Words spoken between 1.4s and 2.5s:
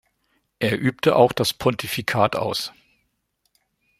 Pontifikat